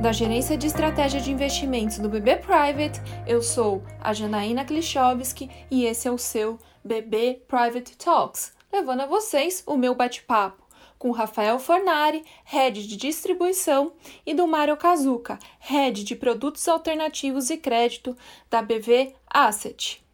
[0.00, 5.84] Da Gerência de Estratégia de Investimentos do BB Private, eu sou a Janaína Klichowski e
[5.86, 10.62] esse é o seu BB Private Talks, levando a vocês o meu bate-papo
[10.98, 13.92] com Rafael Fornari, Head de Distribuição,
[14.26, 18.16] e do Mário Kazuka, Head de Produtos Alternativos e Crédito
[18.48, 20.04] da BV Asset.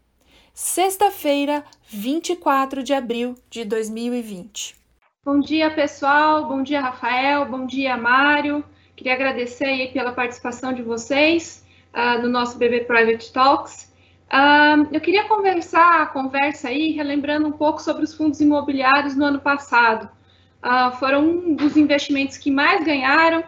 [0.52, 4.76] Sexta-feira, 24 de abril de 2020.
[5.24, 6.46] Bom dia, pessoal.
[6.46, 7.46] Bom dia, Rafael.
[7.46, 8.64] Bom dia, Mário.
[8.96, 13.92] Queria agradecer aí pela participação de vocês uh, no nosso BB Private Talks.
[14.32, 19.24] Uh, eu queria conversar a conversa aí, relembrando um pouco sobre os fundos imobiliários no
[19.24, 20.08] ano passado.
[20.62, 23.44] Uh, foram um dos investimentos que mais ganharam,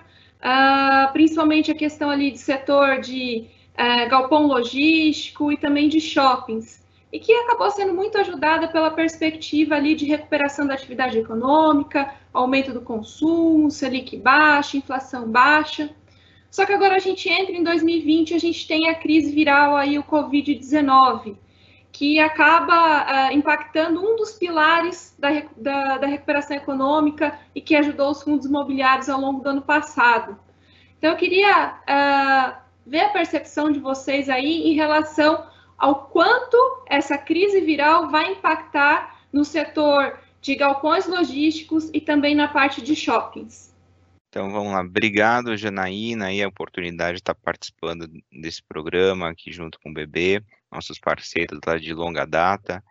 [1.13, 6.83] principalmente a questão ali de setor de eh, galpão logístico e também de shoppings
[7.17, 12.75] e que acabou sendo muito ajudada pela perspectiva ali de recuperação da atividade econômica, aumento
[12.75, 15.89] do consumo, Selic baixa, inflação baixa.
[16.51, 19.99] Só que agora a gente entra em 2020, a gente tem a crise viral aí,
[19.99, 21.39] o Covid-19,
[21.91, 28.11] que acaba uh, impactando um dos pilares da, da, da, recuperação econômica e que ajudou
[28.11, 30.39] os fundos imobiliários ao longo do ano passado.
[30.99, 36.57] Então, eu queria uh, ver a percepção de vocês aí em relação ao quanto
[36.89, 42.95] essa crise viral vai impactar no setor de galpões logísticos e também na parte de
[42.95, 43.75] shoppings.
[44.29, 49.79] Então vamos lá, obrigado Janaína e a oportunidade de estar participando desse programa aqui junto
[49.81, 52.83] com o BB, nossos parceiros lá de longa data.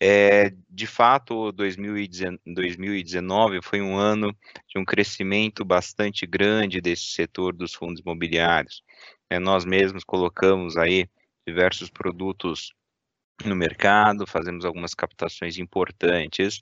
[0.00, 4.34] É, de fato, 2019 foi um ano
[4.68, 8.82] de um crescimento bastante grande desse setor dos fundos imobiliários.
[9.30, 11.08] É, nós mesmos colocamos aí
[11.46, 12.74] diversos produtos
[13.44, 16.60] no mercado, fazemos algumas captações importantes,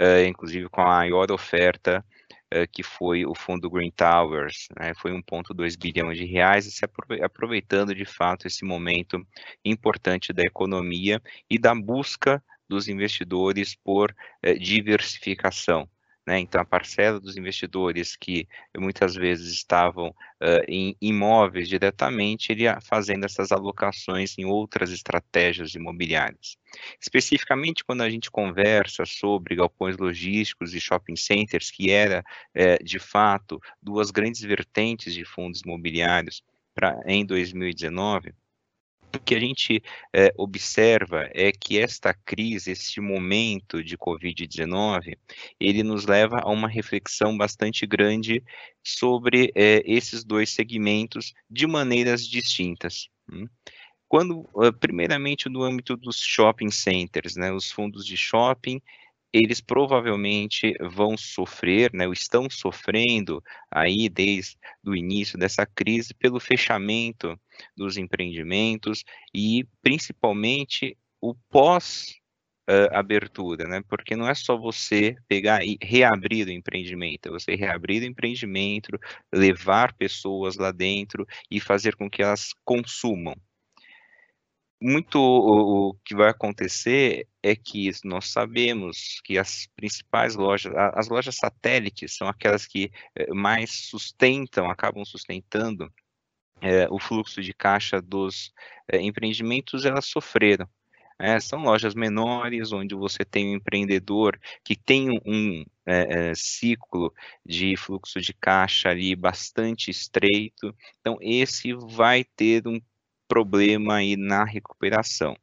[0.00, 2.04] uh, inclusive com a maior oferta
[2.52, 6.84] uh, que foi o fundo Green Towers, né, foi 1,2 bilhão de reais, se
[7.22, 9.24] aproveitando de fato esse momento
[9.64, 14.10] importante da economia e da busca dos investidores por
[14.44, 15.88] uh, diversificação.
[16.26, 16.40] Né?
[16.40, 22.80] Então, a parcela dos investidores que muitas vezes estavam uh, em imóveis diretamente, ele ia
[22.80, 26.56] fazendo essas alocações em outras estratégias imobiliárias.
[27.00, 32.24] Especificamente quando a gente conversa sobre galpões logísticos e shopping centers, que era,
[32.56, 36.42] uh, de fato, duas grandes vertentes de fundos imobiliários
[36.74, 38.34] pra, em 2019,
[39.16, 39.82] o que a gente
[40.12, 45.18] é, observa é que esta crise, este momento de Covid-19,
[45.58, 48.42] ele nos leva a uma reflexão bastante grande
[48.82, 53.08] sobre é, esses dois segmentos de maneiras distintas.
[53.30, 53.48] Hum?
[54.08, 58.80] Quando, primeiramente, no âmbito dos shopping centers, né, os fundos de shopping,
[59.32, 66.40] eles provavelmente vão sofrer, né, ou estão sofrendo aí desde o início dessa crise pelo
[66.40, 67.38] fechamento
[67.76, 69.04] dos empreendimentos
[69.34, 72.14] e principalmente o pós
[72.68, 73.82] uh, abertura, né?
[73.88, 78.98] Porque não é só você pegar e reabrir o empreendimento, é você reabrir o empreendimento,
[79.32, 83.34] levar pessoas lá dentro e fazer com que elas consumam
[84.80, 91.08] muito o, o, que vai acontecer é que nós sabemos que as principais lojas, as
[91.08, 95.92] lojas satélites são aquelas que eh, mais sustentam, acabam sustentando
[96.60, 98.52] é, o fluxo de caixa dos
[98.88, 100.68] é, empreendimentos, elas sofreram.
[101.18, 107.12] É, são lojas menores, onde você tem um empreendedor que tem um é, é, ciclo
[107.44, 110.74] de fluxo de caixa ali bastante estreito.
[111.00, 112.78] Então, esse vai ter um
[113.28, 115.36] problema aí na recuperação.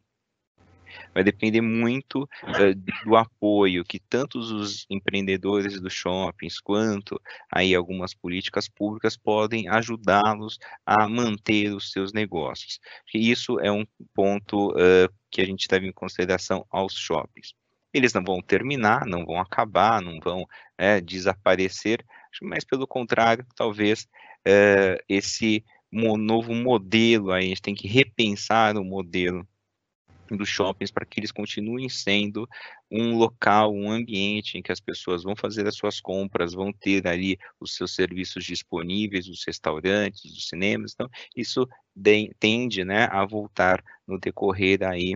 [1.13, 7.19] Vai depender muito uh, do apoio que tanto os empreendedores dos shoppings quanto
[7.51, 12.79] aí algumas políticas públicas podem ajudá-los a manter os seus negócios.
[13.13, 17.53] Isso é um ponto uh, que a gente deve em consideração aos shoppings.
[17.93, 22.03] Eles não vão terminar, não vão acabar, não vão é, desaparecer,
[22.41, 24.07] mas pelo contrário, talvez
[24.47, 25.63] uh, esse
[26.17, 29.47] novo modelo aí, a gente tem que repensar o modelo
[30.29, 32.47] dos shoppings para que eles continuem sendo
[32.89, 37.07] um local, um ambiente em que as pessoas vão fazer as suas compras, vão ter
[37.07, 41.67] ali os seus serviços disponíveis, os restaurantes, os cinemas, então isso
[42.39, 45.15] tende, né, a voltar no decorrer aí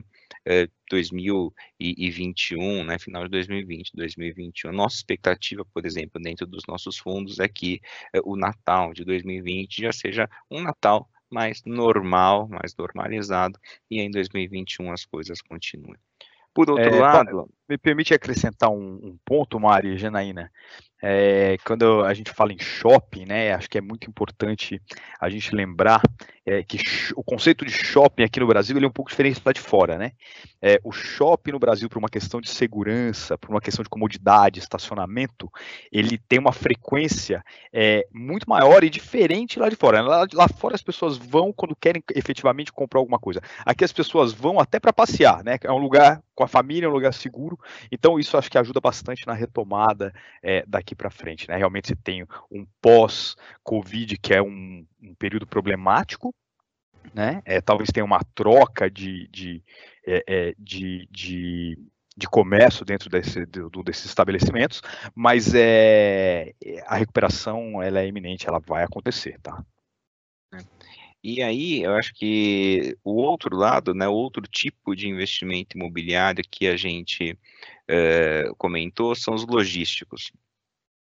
[0.90, 4.72] 2021, né, final de 2020, 2021.
[4.72, 7.82] Nossa expectativa, por exemplo, dentro dos nossos fundos é que
[8.14, 13.60] eh, o Natal de 2020 já seja um Natal mais normal, mais normalizado,
[13.92, 16.00] e em 2021 as coisas continuem.
[16.54, 20.52] Por outro é, lado, me permite acrescentar um, um ponto, Mari e Janaína.
[21.02, 24.82] É, quando a gente fala em shopping, né, acho que é muito importante
[25.20, 26.02] a gente lembrar
[26.46, 26.80] é, que
[27.16, 29.98] o conceito de shopping aqui no Brasil ele é um pouco diferente lá de fora,
[29.98, 30.14] né?
[30.62, 34.60] É, o shopping no Brasil, por uma questão de segurança, por uma questão de comodidade,
[34.60, 35.52] estacionamento,
[35.92, 40.02] ele tem uma frequência é, muito maior e diferente lá de fora.
[40.02, 43.42] Lá, lá fora as pessoas vão quando querem efetivamente comprar alguma coisa.
[43.66, 45.58] Aqui as pessoas vão até para passear, né?
[45.62, 47.60] É um lugar com a família, é um lugar seguro.
[47.92, 50.14] Então isso acho que ajuda bastante na retomada
[50.44, 51.58] é, daqui para frente, né?
[51.58, 56.32] Realmente você tem um pós-Covid que é um, um período problemático,
[57.12, 57.42] né?
[57.44, 59.64] É, talvez tenha uma troca de, de,
[60.06, 61.76] é, é, de, de,
[62.16, 64.84] de, comércio dentro desse, do, desses estabelecimentos,
[65.16, 66.54] mas é,
[66.86, 69.66] a recuperação ela é iminente, ela vai acontecer, tá?
[71.30, 76.66] E aí, eu acho que o outro lado, né, outro tipo de investimento imobiliário que
[76.68, 77.38] a gente
[77.86, 80.32] é, comentou são os logísticos.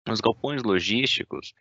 [0.05, 1.53] Os galpões logísticos,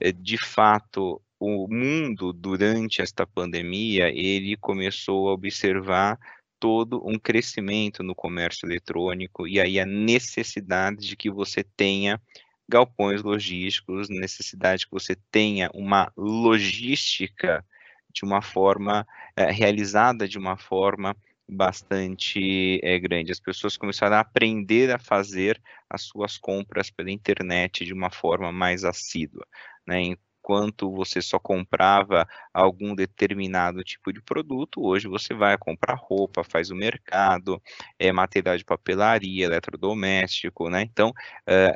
[0.00, 6.18] eh, de fato, o mundo durante esta pandemia, ele começou a observar
[6.58, 12.20] todo um crescimento no comércio eletrônico e aí a necessidade de que você tenha
[12.68, 17.64] galpões logísticos, necessidade que você tenha uma logística
[18.12, 19.06] de uma forma
[19.36, 21.16] é, realizada de uma forma
[21.48, 23.32] bastante é, grande.
[23.32, 28.52] As pessoas começaram a aprender a fazer as suas compras pela internet de uma forma
[28.52, 29.46] mais assídua,
[29.86, 30.02] né?
[30.42, 36.70] Enquanto você só comprava algum determinado tipo de produto, hoje você vai comprar roupa, faz
[36.70, 37.62] o mercado,
[37.98, 40.82] é, material de papelaria, eletrodoméstico, né?
[40.82, 41.12] Então,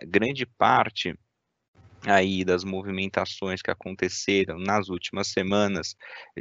[0.06, 1.14] grande parte
[2.06, 5.94] aí das movimentações que aconteceram nas últimas semanas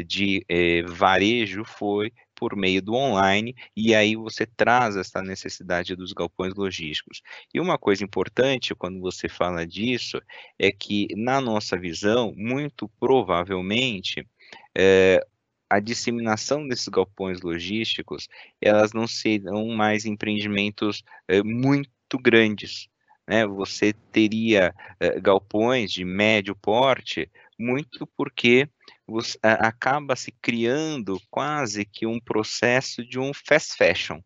[0.06, 6.12] de eh, varejo foi por meio do online, e aí você traz essa necessidade dos
[6.12, 7.22] galpões logísticos.
[7.54, 10.20] E uma coisa importante quando você fala disso
[10.58, 14.28] é que, na nossa visão, muito provavelmente,
[14.76, 15.24] eh,
[15.70, 18.28] a disseminação desses galpões logísticos,
[18.60, 22.90] elas não serão mais empreendimentos eh, muito grandes,
[23.28, 27.30] né, você teria uh, galpões de médio porte,
[27.60, 28.68] muito porque
[29.08, 34.20] você, uh, acaba se criando quase que um processo de um fast fashion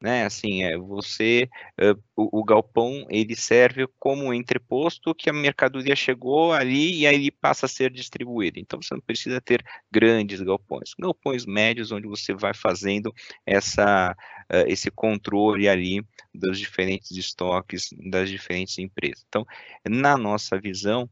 [0.00, 0.24] né?
[0.24, 1.48] Assim, é você
[1.80, 7.14] uh, o, o, galpão ele serve como entreposto que a mercadoria chegou ali e aí
[7.16, 8.58] ele passa a ser distribuído.
[8.58, 13.12] Então você não precisa ter grandes galpões, galpões médios onde você vai fazendo
[13.44, 14.16] essa
[14.52, 16.04] uh, esse controle ali
[16.34, 19.24] dos diferentes estoques das diferentes empresas.
[19.28, 19.44] Então,
[19.88, 21.08] na nossa visão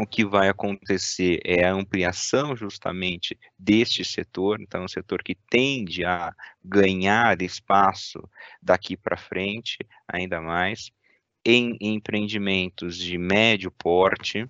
[0.00, 5.34] o que vai acontecer é a ampliação justamente deste setor, então, é um setor que
[5.50, 6.32] tende a
[6.64, 8.28] ganhar espaço
[8.62, 10.90] daqui para frente, ainda mais,
[11.44, 14.48] em empreendimentos de médio porte,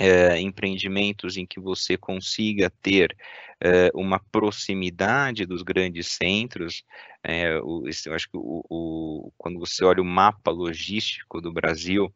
[0.00, 3.14] é, empreendimentos em que você consiga ter
[3.60, 6.82] é, uma proximidade dos grandes centros.
[7.22, 12.10] É, o, eu acho que o, o, quando você olha o mapa logístico do Brasil,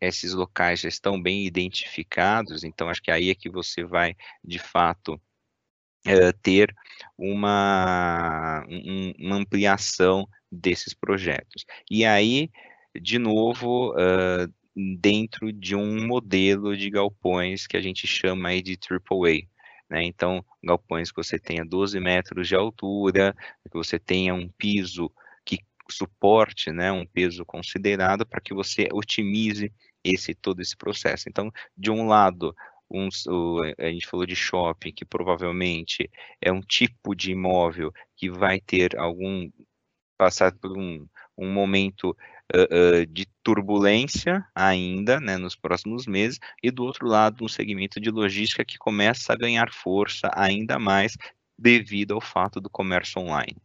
[0.00, 4.58] esses locais já estão bem identificados, então acho que aí é que você vai, de
[4.58, 5.20] fato,
[6.42, 6.74] ter
[7.18, 11.66] uma, um, uma ampliação desses projetos.
[11.90, 12.50] E aí,
[12.98, 18.76] de novo, uh, dentro de um modelo de galpões que a gente chama aí de
[18.76, 19.46] AAA.
[19.88, 20.04] Né?
[20.04, 23.34] Então, galpões que você tenha 12 metros de altura,
[23.70, 25.10] que você tenha um piso
[25.44, 25.58] que
[25.90, 29.72] suporte né, um peso considerado para que você otimize
[30.02, 31.28] esse todo esse processo.
[31.28, 32.54] Então, de um lado,
[32.90, 33.08] um,
[33.78, 36.10] a gente falou de shopping, que provavelmente
[36.40, 39.50] é um tipo de imóvel que vai ter algum
[40.16, 41.06] passar por um,
[41.36, 42.16] um momento
[42.52, 48.10] uh, de turbulência ainda, né, nos próximos meses, e do outro lado, um segmento de
[48.10, 51.16] logística que começa a ganhar força ainda mais
[51.58, 53.56] devido ao fato do comércio online.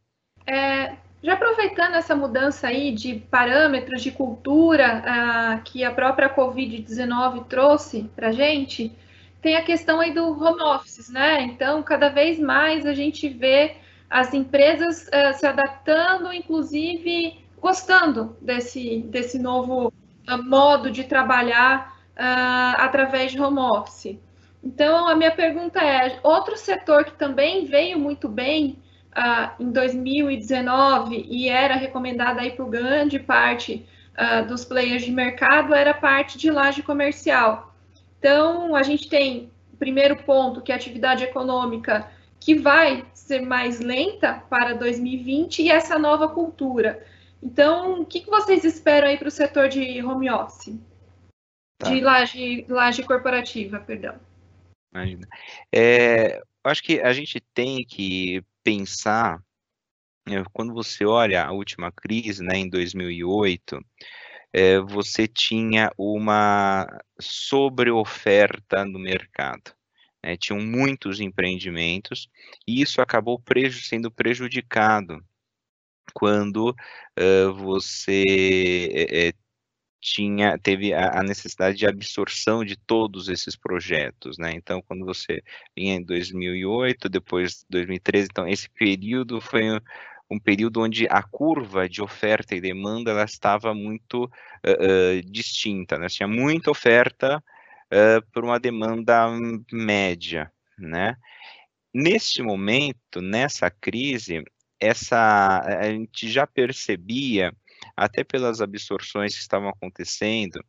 [0.45, 7.45] É, já aproveitando essa mudança aí de parâmetros de cultura uh, que a própria Covid-19
[7.45, 8.91] trouxe para a gente,
[9.41, 11.41] tem a questão aí do home office, né?
[11.43, 13.77] Então, cada vez mais a gente vê
[14.09, 23.31] as empresas se adaptando, inclusive gostando desse, desse novo uh, modo de trabalhar uh, através
[23.31, 24.17] de home office.
[24.63, 28.77] Então, a minha pergunta é: outro setor que também veio muito bem
[29.15, 33.85] uh, em 2019 e era recomendado aí por grande parte
[34.49, 37.73] dos players de mercado era a parte de laje comercial.
[38.19, 42.05] Então, a gente tem o primeiro ponto, que é a atividade econômica,
[42.37, 47.01] que vai ser mais lenta para 2020, e essa nova cultura.
[47.41, 50.77] Então, o que, que vocês esperam aí para o setor de home office?
[51.77, 51.89] Tá.
[51.89, 54.19] De laje, laje corporativa, perdão.
[54.93, 55.27] Imagina.
[55.73, 59.41] É, acho que a gente tem que pensar,
[60.27, 63.79] né, quando você olha a última crise, né, em 2008,
[64.51, 66.87] é, você tinha uma
[67.19, 69.73] sobreoferta no mercado.
[70.21, 72.29] Né, tinham muitos empreendimentos
[72.67, 75.23] e isso acabou preju sendo prejudicado
[76.13, 78.23] quando uh, você
[79.11, 79.33] é,
[80.01, 84.51] tinha teve a, a, necessidade de absorção de todos esses projetos, né?
[84.53, 85.41] Então, quando você
[85.75, 89.79] vinha em 2008, depois 2013, então esse período foi um,
[90.31, 96.07] um período onde a curva de oferta e demanda ela estava muito uh, distinta, né?
[96.07, 97.43] Tinha muita oferta
[98.31, 99.27] por uma demanda
[99.71, 101.15] média, né?
[101.93, 104.43] Neste momento, nessa crise,
[104.79, 107.53] essa a gente já percebia
[107.95, 110.63] até pelas absorções que estavam acontecendo,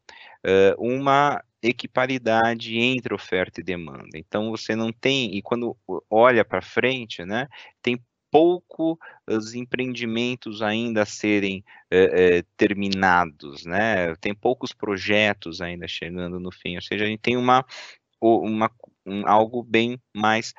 [0.79, 4.17] uma equiparidade entre oferta e demanda.
[4.17, 5.76] Então você não tem, e quando
[6.09, 7.49] olha para frente, né,
[7.83, 8.00] tem
[8.31, 8.99] pouco
[9.29, 11.64] os empreendimentos ainda a serem
[12.57, 14.14] terminados, né?
[14.17, 17.64] Tem poucos projetos ainda chegando no fim, ou seja, a gente tem uma,
[18.21, 18.71] uma
[19.07, 20.55] um, algo bem mais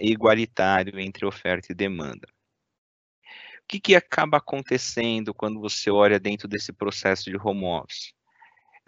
[0.00, 2.28] igualitário entre oferta e demanda
[3.68, 8.12] que, que acaba acontecendo quando você olha dentro desse processo de home office?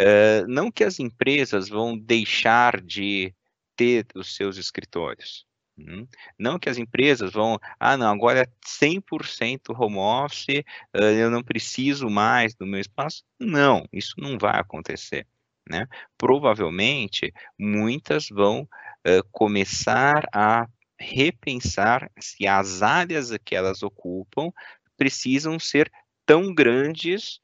[0.01, 3.35] Uh, não que as empresas vão deixar de
[3.77, 5.45] ter os seus escritórios.
[5.79, 6.07] Hum?
[6.39, 10.65] Não que as empresas vão, ah, não, agora é 100% home office,
[10.97, 13.23] uh, eu não preciso mais do meu espaço.
[13.39, 15.27] Não, isso não vai acontecer.
[15.69, 15.87] Né?
[16.17, 20.67] Provavelmente, muitas vão uh, começar a
[21.01, 24.53] repensar se as áreas que elas ocupam
[24.97, 25.91] precisam ser
[26.27, 27.41] tão grandes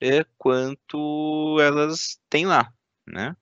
[0.00, 2.72] é, quanto elas têm lá,
[3.06, 3.34] né?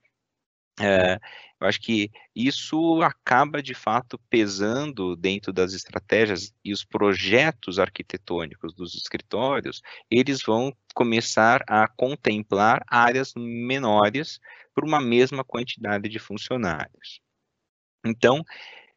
[0.81, 1.19] É,
[1.59, 8.75] eu acho que isso acaba de fato pesando dentro das estratégias e os projetos arquitetônicos
[8.75, 9.81] dos escritórios,
[10.11, 14.39] eles vão começar a contemplar áreas menores
[14.75, 17.21] por uma mesma quantidade de funcionários.
[18.05, 18.45] Então,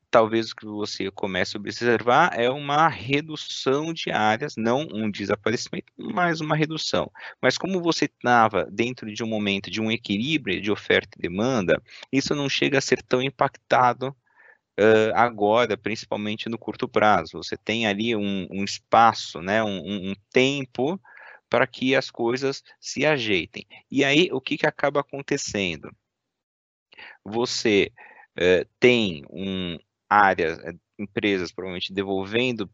[0.09, 5.91] talvez o que você comece a observar é uma redução de áreas, não um desaparecimento,
[5.97, 7.11] mas uma redução.
[7.41, 11.81] Mas como você estava dentro de um momento de um equilíbrio de oferta e demanda,
[12.11, 14.15] isso não chega a ser tão impactado
[14.79, 17.37] uh, agora, principalmente no curto prazo.
[17.37, 20.99] Você tem ali um, um espaço, né, um, um tempo
[21.49, 23.65] para que as coisas se ajeitem.
[23.89, 25.91] E aí, o que, que acaba acontecendo?
[27.23, 27.91] Você
[28.37, 29.77] uh, tem um,
[30.09, 32.69] áreas, eh, empresas provavelmente devolvendo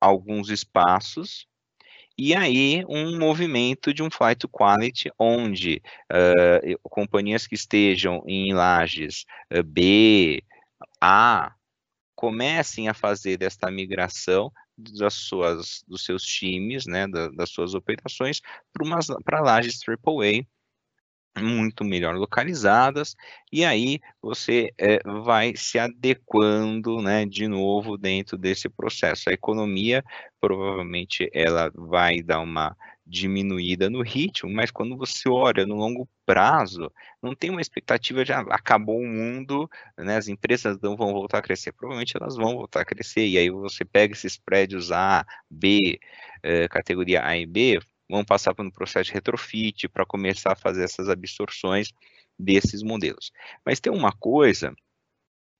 [0.00, 1.46] alguns espaços,
[2.16, 9.24] e aí um movimento de um flight quality, onde uh, companhias que estejam em lajes
[9.50, 10.42] uh, B,
[11.00, 11.54] A,
[12.14, 18.40] comecem a fazer desta migração das suas, dos seus times, né, da, das suas operações,
[19.24, 20.46] para lajes AAA,
[21.38, 23.16] muito melhor localizadas,
[23.52, 29.30] e aí você é, vai se adequando, né, de novo dentro desse processo.
[29.30, 30.04] A economia,
[30.40, 36.90] provavelmente, ela vai dar uma diminuída no ritmo, mas quando você olha no longo prazo,
[37.20, 39.68] não tem uma expectativa de ah, acabou o mundo,
[39.98, 43.36] né, as empresas não vão voltar a crescer, provavelmente elas vão voltar a crescer, e
[43.38, 45.98] aí você pega esses prédios A, B,
[46.42, 47.80] eh, categoria A e B,
[48.10, 51.92] vão passar por um processo de retrofit para começar a fazer essas absorções
[52.38, 53.30] desses modelos.
[53.64, 54.74] Mas tem uma coisa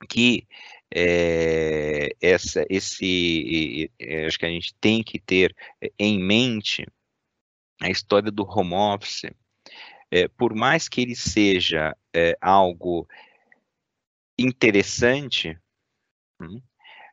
[0.09, 0.47] que
[0.92, 5.54] é, essa, esse, é, acho que a gente tem que ter
[5.99, 6.87] em mente
[7.80, 9.30] a história do home office,
[10.11, 13.07] é, por mais que ele seja é, algo
[14.38, 15.57] interessante,
[16.40, 16.61] hum,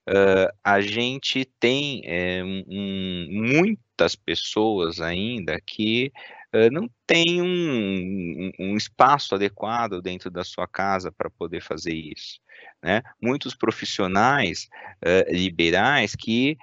[0.08, 6.12] uh, a gente tem é, um, muitas pessoas ainda que
[6.54, 12.40] uh, não têm um, um, espaço adequado dentro da sua casa para poder fazer isso.
[12.82, 13.02] Né?
[13.22, 14.68] Muitos profissionais
[15.04, 16.58] uh, liberais que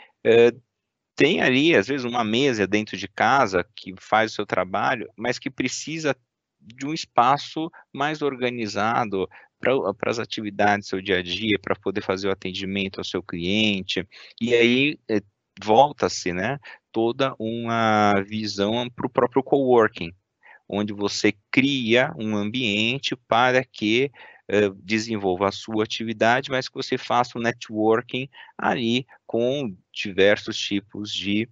[1.14, 5.38] tem ali, às vezes, uma mesa dentro de casa que faz o seu trabalho, mas
[5.38, 6.16] que precisa
[6.58, 9.28] de um espaço mais organizado,
[9.64, 13.22] para as atividades do seu dia a dia, para poder fazer o atendimento ao seu
[13.22, 14.06] cliente,
[14.40, 15.20] e aí é,
[15.62, 16.58] volta-se, né,
[16.92, 20.12] toda uma visão para o próprio coworking,
[20.68, 24.10] onde você cria um ambiente para que
[24.50, 31.12] uh, desenvolva a sua atividade, mas que você faça um networking ali com diversos tipos
[31.12, 31.48] de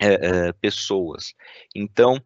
[0.00, 1.34] é, pessoas.
[1.74, 2.22] Então,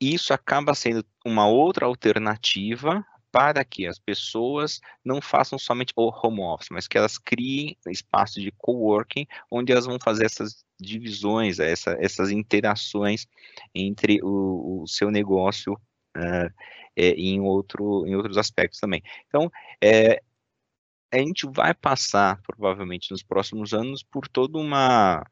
[0.00, 3.04] isso acaba sendo uma outra alternativa
[3.36, 8.40] para que as pessoas não façam somente o home office, mas que elas criem espaço
[8.40, 13.26] de coworking, onde elas vão fazer essas divisões, essa, essas interações
[13.74, 15.74] entre o, o seu negócio
[16.16, 16.50] uh,
[16.96, 19.02] é, em, outro, em outros aspectos também.
[19.26, 19.52] Então,
[19.84, 20.22] é,
[21.12, 25.22] a gente vai passar, provavelmente, nos próximos anos, por toda uma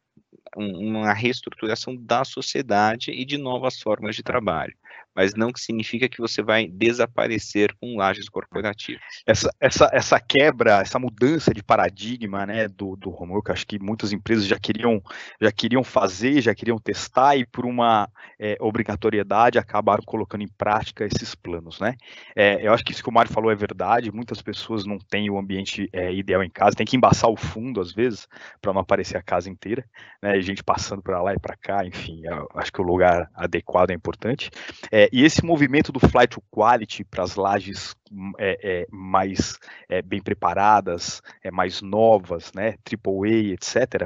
[0.57, 4.77] uma reestruturação da sociedade e de novas formas de trabalho
[5.15, 9.03] mas não que significa que você vai desaparecer com lajes corporativas.
[9.27, 14.13] Essa, essa, essa quebra, essa mudança de paradigma né, do, do homework, acho que muitas
[14.13, 15.01] empresas já queriam,
[15.41, 18.09] já queriam fazer, já queriam testar e por uma
[18.39, 21.79] é, obrigatoriedade acabaram colocando em prática esses planos.
[21.79, 21.95] Né?
[22.35, 25.31] É, eu acho que isso que o Mário falou é verdade, muitas pessoas não têm
[25.31, 28.27] o ambiente é, ideal em casa, tem que embaçar o fundo às vezes
[28.61, 29.85] para não aparecer a casa inteira,
[30.21, 32.23] né, gente passando para lá e para cá, enfim,
[32.55, 34.51] acho que o lugar adequado é importante.
[34.91, 37.95] É, e esse movimento do flight to quality para as lajes
[38.39, 44.05] é, é, mais é, bem preparadas, é, mais novas, né, AAA, etc.,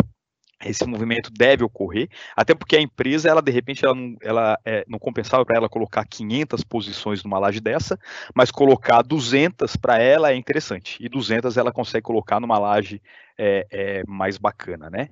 [0.64, 4.84] esse movimento deve ocorrer, até porque a empresa, ela de repente, ela não, ela, é,
[4.88, 7.98] não compensava para ela colocar 500 posições numa laje dessa,
[8.34, 13.00] mas colocar 200 para ela é interessante, e 200 ela consegue colocar numa laje
[13.38, 15.10] é, é, mais bacana, né?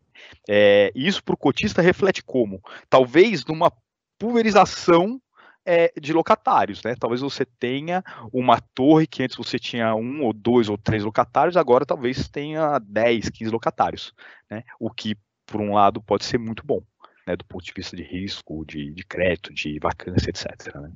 [0.49, 2.61] É, isso para o cotista reflete como?
[2.91, 3.71] Talvez numa
[4.19, 5.21] pulverização
[5.67, 6.95] é, de locatários, né?
[6.99, 11.57] Talvez você tenha uma torre que antes você tinha um ou dois ou três locatários,
[11.57, 14.15] agora talvez tenha 10, 15 locatários,
[14.49, 14.63] né?
[14.79, 16.81] O que, por um lado, pode ser muito bom,
[17.27, 17.35] né?
[17.35, 20.77] Do ponto de vista de risco, de, de crédito, de vacância, etc.
[20.77, 20.93] Né?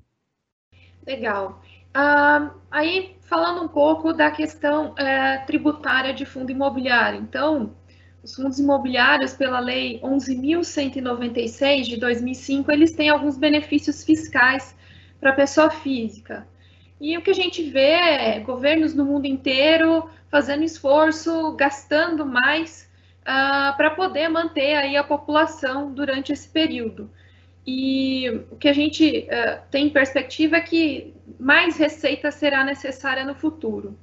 [1.05, 1.61] Legal.
[1.91, 7.21] Uh, aí, falando um pouco da questão uh, tributária de fundo imobiliário.
[7.21, 7.75] Então,
[8.23, 14.77] os fundos imobiliários, pela Lei 11.196 de 2005, eles têm alguns benefícios fiscais
[15.19, 16.47] para a pessoa física.
[17.01, 22.89] E o que a gente vê é governos no mundo inteiro fazendo esforço, gastando mais
[23.23, 27.11] uh, para poder manter aí a população durante esse período.
[27.67, 33.25] E o que a gente uh, tem em perspectiva é que mais receita será necessária
[33.25, 33.99] no futuro.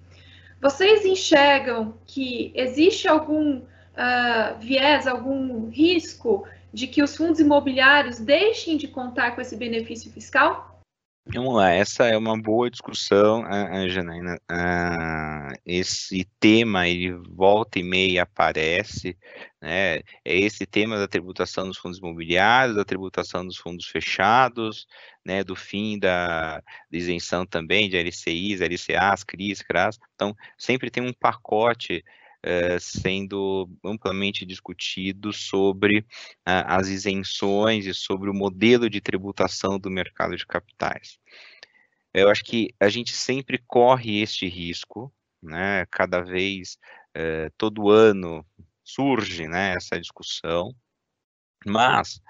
[0.60, 3.62] Vocês enxergam que existe algum
[3.98, 10.12] uh, viés, algum risco de que os fundos imobiliários deixem de contar com esse benefício
[10.12, 10.78] fiscal?
[11.30, 13.44] Vamos lá, essa é uma boa discussão,
[13.90, 14.40] Janaína.
[14.50, 19.18] Uh, esse tema, ele volta e meia aparece,
[19.62, 19.98] né?
[19.98, 24.88] É esse tema da tributação dos fundos imobiliários, da tributação dos fundos fechados,
[25.26, 25.44] né?
[25.44, 30.00] Do fim da, da isenção também de LCIs, LCAs, CRIs, CRAS.
[30.16, 32.06] Então, sempre tem um pacote
[32.44, 39.90] eh, sendo amplamente discutido sobre uh, as isenções e sobre o modelo de tributação do
[39.90, 41.20] mercado de capitais.
[42.14, 45.86] Eu acho que a gente sempre corre este risco, né?
[45.88, 46.78] Cada vez,
[47.18, 48.46] uh, todo ano
[48.84, 49.74] surge, né?
[49.76, 50.76] Essa discussão,
[51.66, 52.22] mas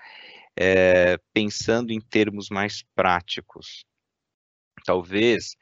[0.58, 3.86] eh, pensando em termos mais práticos,
[4.86, 5.56] talvez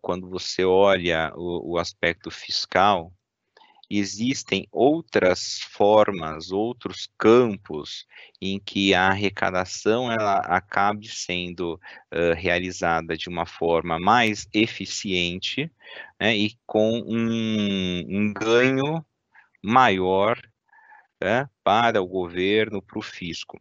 [0.00, 3.12] quando você olha o, o aspecto fiscal,
[3.98, 8.06] existem outras formas, outros campos
[8.40, 15.70] em que a arrecadação ela acabe sendo uh, realizada de uma forma mais eficiente
[16.18, 19.04] né, e com um, um ganho
[19.62, 20.40] maior
[21.22, 23.60] né, para o governo, para o fisco.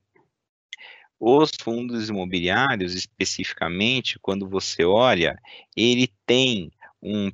[1.20, 5.40] Os fundos imobiliários, especificamente, quando você olha,
[5.76, 6.70] ele tem
[7.02, 7.32] um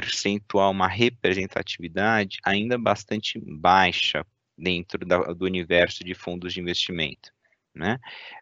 [0.00, 4.26] percentual, uma representatividade ainda bastante baixa
[4.58, 7.32] dentro da, do universo de fundos de investimento.
[7.72, 7.98] Né?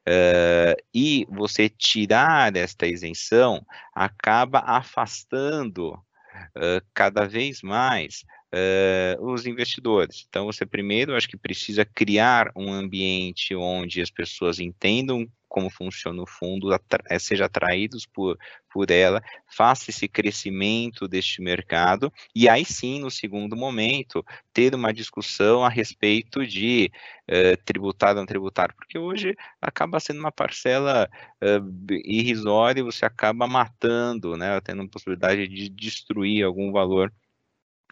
[0.08, 10.26] Uh, e você tirar esta isenção acaba afastando uh, cada vez mais uh, os investidores.
[10.28, 16.22] Então, você primeiro, acho que precisa criar um ambiente onde as pessoas entendam como funciona
[16.22, 18.38] o fundo, atra eh, seja atraídos por,
[18.72, 24.94] por ela, faça esse crescimento deste mercado, e aí sim, no segundo momento, ter uma
[24.94, 26.90] discussão a respeito de
[27.28, 31.06] uh, tributar ou não tributar, porque hoje acaba sendo uma parcela
[31.42, 37.12] uh, irrisória e você acaba matando, né, tendo a possibilidade de destruir algum valor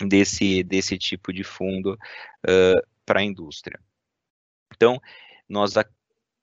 [0.08, 1.98] desse, desse tipo de fundo
[3.04, 3.78] para a indústria.
[4.74, 4.98] Então,
[5.46, 5.76] nós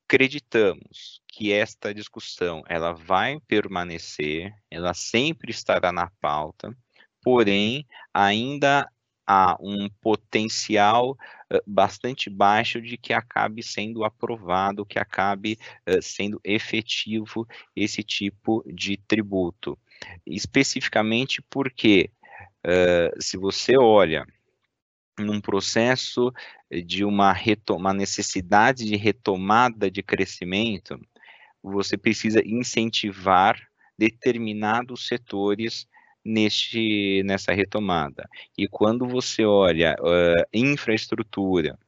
[0.08, 6.74] acreditamos que esta discussão ela vai permanecer, ela sempre estará na pauta,
[7.22, 8.90] porém ainda
[9.26, 16.40] há um potencial uh, bastante baixo de que acabe sendo aprovado, que acabe uh, sendo
[16.42, 19.78] efetivo esse tipo de tributo.
[20.26, 22.10] Especificamente porque,
[23.18, 24.24] se você olha
[25.18, 26.32] num processo
[26.86, 27.34] de uma,
[27.70, 30.98] uma necessidade de retomada de crescimento,
[31.62, 33.60] você precisa incentivar
[33.98, 35.86] determinados setores
[36.24, 38.28] neste, nessa retomada.
[38.56, 41.78] E quando você olha uh, infraestrutura,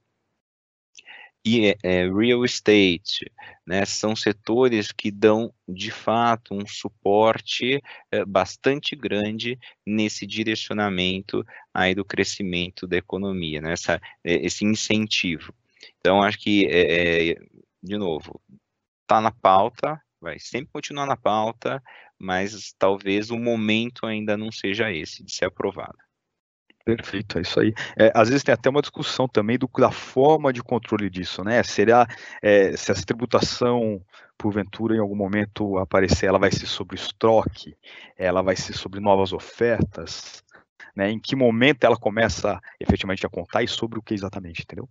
[1.45, 3.31] e é, real estate,
[3.67, 11.95] né, são setores que dão de fato um suporte é, bastante grande nesse direcionamento aí
[11.95, 15.55] do crescimento da economia, né, essa, esse incentivo.
[15.99, 17.37] Então acho que é,
[17.83, 18.41] de novo
[19.03, 21.83] está na pauta, vai sempre continuar na pauta,
[22.19, 25.97] mas talvez o momento ainda não seja esse de ser aprovado.
[26.85, 27.75] Perfeito, é isso aí.
[27.97, 31.63] É, às vezes tem até uma discussão também do, da forma de controle disso, né?
[31.63, 32.07] Será
[32.43, 34.03] é, se essa tributação,
[34.39, 37.77] porventura, em algum momento aparecer, ela vai ser sobre estoque,
[38.17, 40.43] ela vai ser sobre novas ofertas,
[40.97, 41.11] né?
[41.11, 44.89] Em que momento ela começa efetivamente a contar e sobre o que exatamente, entendeu?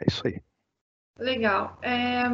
[0.00, 0.40] É isso aí.
[1.18, 1.76] Legal.
[1.82, 2.28] É...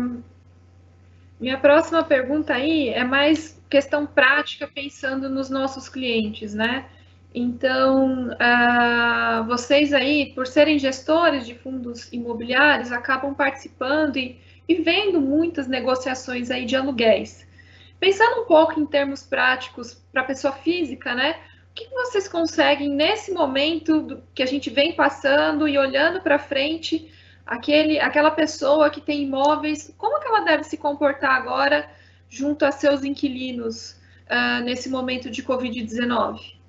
[1.41, 6.89] Minha próxima pergunta aí é mais questão prática, pensando nos nossos clientes, né?
[7.37, 15.21] Então, uh, vocês aí, por serem gestores de fundos imobiliários, acabam participando e, e vendo
[15.21, 17.45] muitas negociações aí de aluguéis.
[17.99, 21.41] Pensando um pouco em termos práticos para a pessoa física, né?
[21.73, 26.39] O que vocês conseguem nesse momento do, que a gente vem passando e olhando para
[26.39, 27.11] frente
[27.45, 31.91] aquele, aquela pessoa que tem imóveis, como que ela deve se comportar agora
[32.29, 36.63] junto a seus inquilinos uh, nesse momento de Covid-19?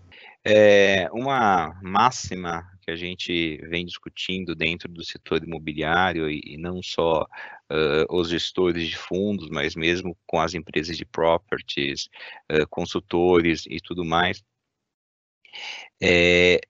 [0.47, 6.83] É uma máxima que a gente vem discutindo dentro do setor imobiliário e, e não
[6.83, 12.09] só uh, os gestores de fundos, mas mesmo com as empresas de properties,
[12.51, 14.43] uh, consultores e tudo mais,
[16.01, 16.61] é,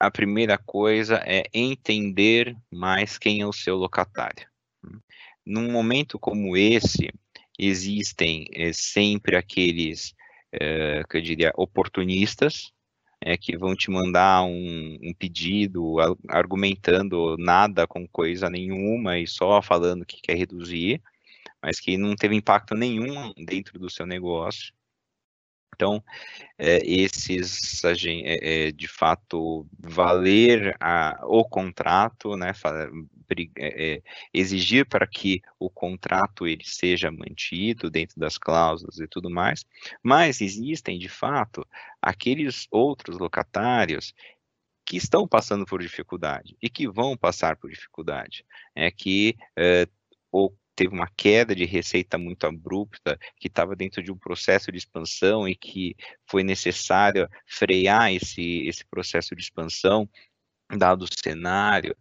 [0.00, 4.48] a primeira coisa é entender mais quem é o seu locatário.
[5.44, 7.10] Num momento como esse,
[7.58, 10.14] existem é, sempre aqueles,
[10.52, 12.72] é, que eu diria, oportunistas,
[13.26, 15.96] é, que vão te mandar um, um, pedido
[16.28, 21.02] argumentando nada com coisa nenhuma e só falando que quer reduzir,
[21.62, 24.74] mas que não teve impacto nenhum dentro do seu negócio.
[25.74, 26.04] Então,
[26.58, 32.52] é, esses, é, é, de fato, valer a, o contrato, né,
[33.58, 39.64] é, exigir para que o contrato ele seja mantido dentro das cláusulas e tudo mais,
[40.02, 41.66] mas existem, de fato,
[42.00, 44.14] aqueles outros locatários
[44.86, 49.88] que estão passando por dificuldade e que vão passar por dificuldade, é que é,
[50.30, 54.78] o teve uma queda de receita muito abrupta, que estava dentro de um processo de
[54.78, 60.08] expansão e que foi necessário frear esse, esse processo de expansão,
[60.76, 61.96] dado o cenário.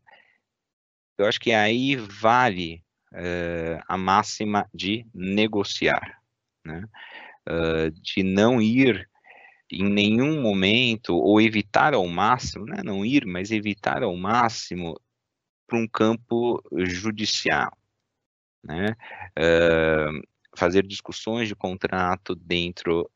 [1.18, 6.22] Eu acho que aí vale uh, a máxima de negociar,
[6.66, 6.84] né?
[7.48, 9.10] Uh, de não ir
[9.72, 12.82] em nenhum momento, ou evitar ao máximo, né?
[12.84, 15.00] não ir, mas evitar ao máximo
[15.68, 17.72] para um campo judicial
[18.64, 18.96] né?
[19.38, 20.22] Uh,
[20.56, 23.10] fazer discussões de contrato dentro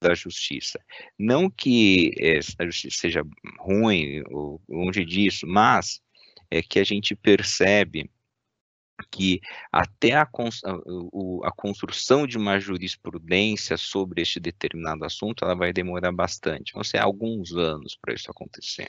[0.00, 0.78] da justiça.
[1.18, 2.12] Não que
[2.58, 3.22] a justiça seja
[3.58, 6.00] ruim ou longe disso, mas
[6.58, 8.10] é que a gente percebe
[9.10, 9.40] que
[9.72, 10.24] até a,
[11.56, 17.52] construção de uma jurisprudência sobre este determinado assunto, ela vai demorar bastante, vão ser alguns
[17.52, 18.88] anos para isso acontecer.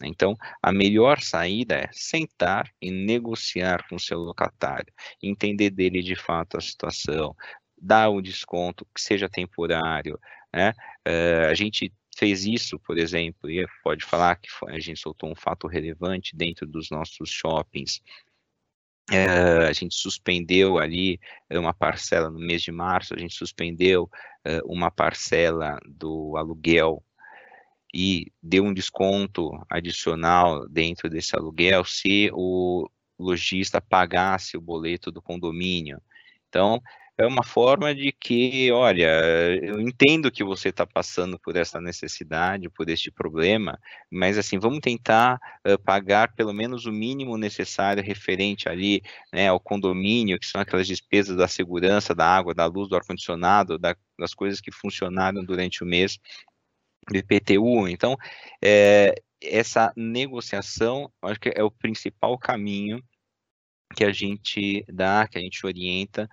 [0.00, 0.08] Né?
[0.08, 6.14] Então, a melhor saída é sentar e negociar com o seu locatário, entender dele de
[6.14, 7.34] fato a situação,
[7.80, 10.20] dar um desconto que seja temporário.
[10.54, 10.74] Né?
[11.08, 15.34] Uh, a gente fez isso, por exemplo, e pode falar que a gente soltou um
[15.34, 18.02] fato relevante dentro dos nossos shoppings.
[19.10, 21.18] Uh, a gente suspendeu ali
[21.50, 27.02] uma parcela no mês de março, a gente suspendeu uh, uma parcela do aluguel
[27.92, 35.20] e deu um desconto adicional dentro desse aluguel se o lojista pagasse o boleto do
[35.20, 36.00] condomínio.
[36.48, 36.80] Então,
[37.22, 39.08] é uma forma de que, olha,
[39.62, 43.78] eu entendo que você está passando por essa necessidade, por este problema,
[44.10, 49.60] mas assim, vamos tentar uh, pagar pelo menos o mínimo necessário referente ali né, ao
[49.60, 54.34] condomínio, que são aquelas despesas da segurança, da água, da luz, do ar-condicionado, da, das
[54.34, 56.18] coisas que funcionaram durante o mês,
[57.08, 57.88] do IPTU.
[57.88, 58.16] Então,
[58.62, 63.02] é, essa negociação, acho que é o principal caminho
[63.94, 66.28] que a gente dá, que a gente orienta,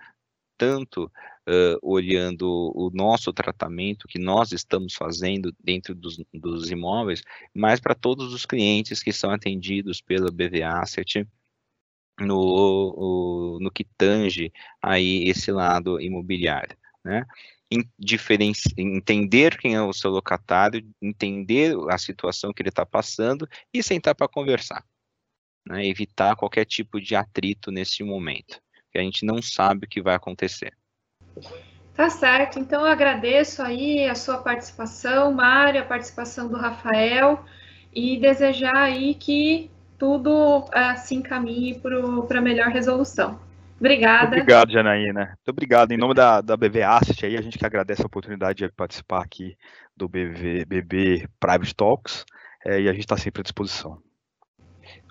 [0.60, 1.10] tanto
[1.48, 7.22] uh, olhando o nosso tratamento que nós estamos fazendo dentro dos, dos imóveis,
[7.54, 11.26] mas para todos os clientes que são atendidos pela BV Asset,
[12.20, 17.24] no, no que tange aí esse lado imobiliário, né?
[18.76, 24.14] entender quem é o seu locatário, entender a situação que ele está passando e sentar
[24.14, 24.84] para conversar.
[25.66, 25.86] Né?
[25.86, 30.14] Evitar qualquer tipo de atrito nesse momento, que a gente não sabe o que vai
[30.14, 30.72] acontecer.
[31.94, 37.44] Tá certo, então eu agradeço aí a sua participação, Mário, a participação do Rafael,
[37.92, 43.38] e desejar aí que tudo uh, se encaminhe para a melhor resolução.
[43.78, 44.36] Obrigada.
[44.36, 45.26] Obrigado, Janaína.
[45.26, 45.92] Muito obrigado.
[45.92, 49.22] Em nome da, da BV Asset, aí, a gente que agradece a oportunidade de participar
[49.22, 49.56] aqui
[49.96, 52.24] do BV, BB Private Talks
[52.64, 53.98] é, e a gente está sempre à disposição.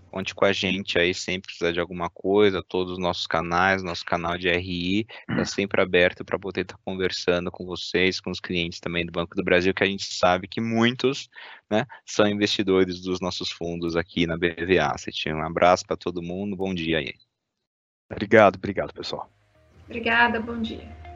[0.09, 4.03] Conte com a gente aí, sempre precisar de alguma coisa, todos os nossos canais, nosso
[4.03, 8.39] canal de RI, está sempre aberto para poder estar tá conversando com vocês, com os
[8.39, 11.29] clientes também do Banco do Brasil, que a gente sabe que muitos
[11.69, 15.31] né, são investidores dos nossos fundos aqui na BV Asset.
[15.31, 17.13] Um abraço para todo mundo, bom dia aí.
[18.11, 19.29] Obrigado, obrigado, pessoal.
[19.85, 21.08] Obrigada, bom dia.